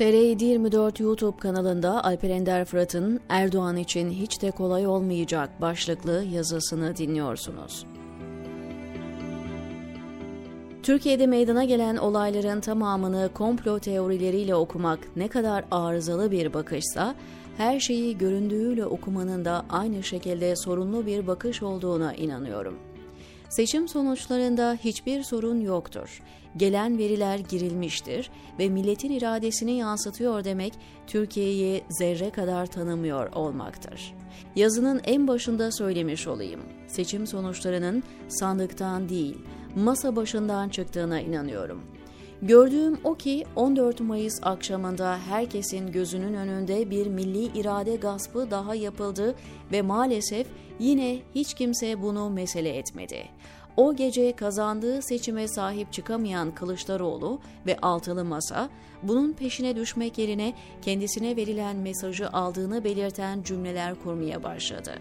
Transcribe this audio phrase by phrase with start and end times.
[0.00, 7.86] TR724 YouTube kanalında Alper Ender Fırat'ın Erdoğan için hiç de kolay olmayacak başlıklı yazısını dinliyorsunuz.
[10.82, 17.14] Türkiye'de meydana gelen olayların tamamını komplo teorileriyle okumak ne kadar arızalı bir bakışsa,
[17.56, 22.89] her şeyi göründüğüyle okumanın da aynı şekilde sorunlu bir bakış olduğuna inanıyorum.
[23.50, 26.22] Seçim sonuçlarında hiçbir sorun yoktur.
[26.56, 30.72] Gelen veriler girilmiştir ve milletin iradesini yansıtıyor demek
[31.06, 34.14] Türkiye'yi zerre kadar tanımıyor olmaktır.
[34.56, 36.60] Yazının en başında söylemiş olayım.
[36.88, 39.38] Seçim sonuçlarının sandıktan değil,
[39.76, 41.82] masa başından çıktığına inanıyorum.
[42.42, 49.34] Gördüğüm o ki 14 Mayıs akşamında herkesin gözünün önünde bir milli irade gaspı daha yapıldı
[49.72, 50.46] ve maalesef
[50.78, 53.28] yine hiç kimse bunu mesele etmedi.
[53.76, 58.68] O gece kazandığı seçime sahip çıkamayan Kılıçdaroğlu ve Altılı Masa
[59.02, 64.92] bunun peşine düşmek yerine kendisine verilen mesajı aldığını belirten cümleler kurmaya başladı.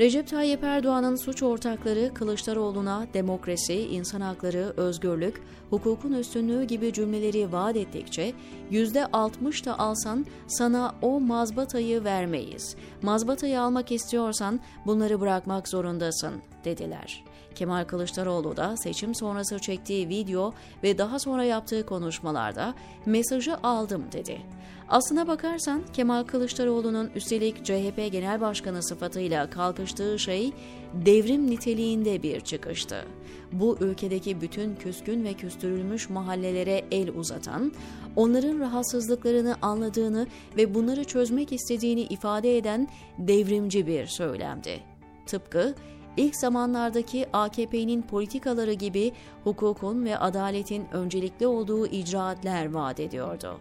[0.00, 7.76] Recep Tayyip Erdoğan'ın suç ortakları Kılıçdaroğlu'na demokrasi, insan hakları, özgürlük, hukukun üstünlüğü gibi cümleleri vaat
[7.76, 8.32] ettikçe
[8.70, 12.76] %60 da alsan sana o mazbatayı vermeyiz.
[13.02, 16.32] Mazbatayı almak istiyorsan bunları bırakmak zorundasın
[16.64, 17.24] dediler.
[17.54, 22.74] Kemal Kılıçdaroğlu da seçim sonrası çektiği video ve daha sonra yaptığı konuşmalarda
[23.06, 24.40] mesajı aldım dedi.
[24.88, 30.52] Aslına bakarsan Kemal Kılıçdaroğlu'nun üstelik CHP Genel Başkanı sıfatıyla kalkıştığı şey
[30.94, 33.04] devrim niteliğinde bir çıkıştı.
[33.52, 37.72] Bu ülkedeki bütün küskün ve küstürülmüş mahallelere el uzatan,
[38.16, 44.80] onların rahatsızlıklarını anladığını ve bunları çözmek istediğini ifade eden devrimci bir söylemdi.
[45.26, 45.74] Tıpkı
[46.16, 49.12] ilk zamanlardaki AKP'nin politikaları gibi
[49.44, 53.58] hukukun ve adaletin öncelikli olduğu icraatler vaat ediyordu.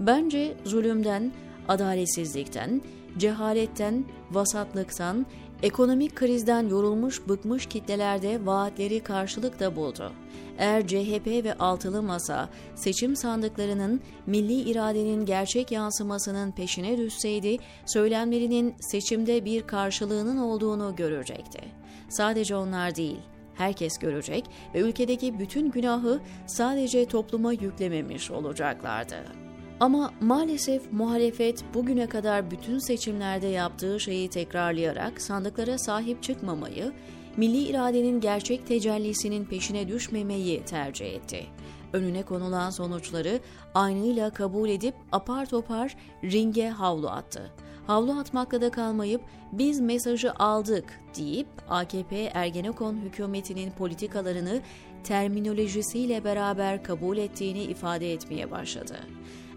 [0.00, 1.32] Bence zulümden,
[1.68, 2.82] adaletsizlikten,
[3.18, 5.26] cehaletten, vasatlıktan,
[5.62, 10.12] ekonomik krizden yorulmuş bıkmış kitlelerde vaatleri karşılık da buldu.
[10.58, 17.56] Eğer CHP ve altılı masa seçim sandıklarının milli iradenin gerçek yansımasının peşine düşseydi,
[17.86, 21.60] söylemlerinin seçimde bir karşılığının olduğunu görecekti.
[22.08, 23.20] Sadece onlar değil,
[23.54, 24.44] herkes görecek
[24.74, 29.43] ve ülkedeki bütün günahı sadece topluma yüklememiş olacaklardı.
[29.80, 36.92] Ama maalesef muhalefet bugüne kadar bütün seçimlerde yaptığı şeyi tekrarlayarak sandıklara sahip çıkmamayı,
[37.36, 41.46] milli iradenin gerçek tecellisinin peşine düşmemeyi tercih etti.
[41.92, 43.40] Önüne konulan sonuçları
[43.74, 47.50] aynıyla kabul edip apar topar ringe havlu attı.
[47.86, 49.20] Havlu atmakla da kalmayıp
[49.52, 54.60] biz mesajı aldık deyip AKP Ergenekon hükümetinin politikalarını
[55.04, 58.96] terminolojisiyle beraber kabul ettiğini ifade etmeye başladı.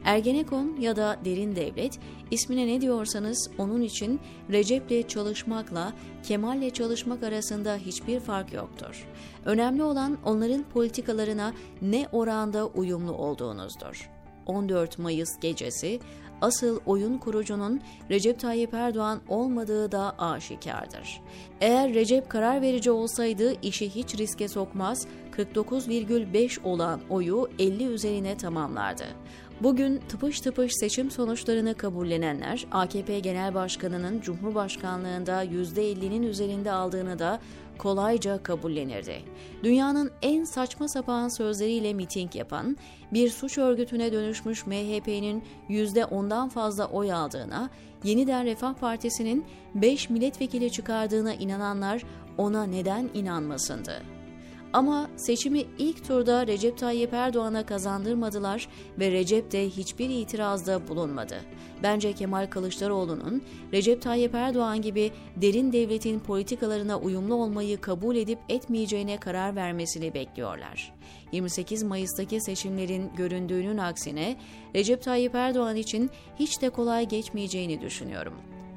[0.07, 2.00] Ergenekon ya da derin devlet
[2.31, 4.19] ismine ne diyorsanız onun için
[4.50, 9.07] Recep'le çalışmakla Kemal'le çalışmak arasında hiçbir fark yoktur.
[9.45, 14.09] Önemli olan onların politikalarına ne oranda uyumlu olduğunuzdur.
[14.45, 16.00] 14 Mayıs gecesi
[16.41, 21.22] asıl oyun kurucunun Recep Tayyip Erdoğan olmadığı da aşikardır.
[21.62, 25.07] Eğer Recep karar verici olsaydı işi hiç riske sokmaz,
[25.38, 29.06] 49,5 olan oyu 50 üzerine tamamlardı.
[29.63, 37.40] Bugün tıpış tıpış seçim sonuçlarını kabullenenler AKP Genel Başkanı'nın Cumhurbaşkanlığında %50'nin üzerinde aldığını da
[37.78, 39.22] kolayca kabullenirdi.
[39.63, 42.78] Dünyanın en saçma sapan sözleriyle miting yapan,
[43.13, 47.69] bir suç örgütüne dönüşmüş MHP'nin %10'dan fazla oy aldığına,
[48.03, 49.45] Yeniden Refah Partisi'nin
[49.75, 52.03] 5 milletvekili çıkardığına inananlar
[52.38, 54.17] ona neden inanmasındı?
[54.74, 58.68] Ama seçimi ilk turda Recep Tayyip Erdoğan'a kazandırmadılar
[59.00, 61.36] ve Recep de hiçbir itirazda bulunmadı.
[61.84, 63.42] Bence Kemal Kılıçdaroğlu'nun
[63.74, 70.94] Recep Tayyip Erdoğan gibi derin devletin politikalarına uyumlu olmayı kabul edip etmeyeceğine karar vermesini bekliyorlar.
[71.32, 74.38] 28 Mayıs'taki seçimlerin göründüğünün aksine
[74.75, 76.10] Recep Tayyip Erdoğan için
[76.40, 78.34] hiç de kolay geçmeyeceğini düşünüyorum.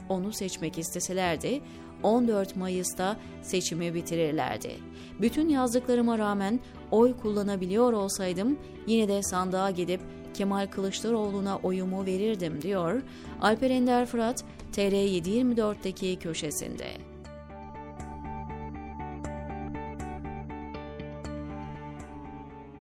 [0.09, 1.61] Onu seçmek isteselerdi
[2.02, 4.76] 14 Mayıs'ta seçimi bitirirlerdi.
[5.20, 6.61] Bütün yazdıklarıma rağmen
[6.91, 10.00] oy kullanabiliyor olsaydım yine de sandığa gidip
[10.35, 13.02] Kemal Kılıçdaroğlu'na oyumu verirdim diyor
[13.41, 17.10] Alper Ender Fırat TR724'deki köşesinde.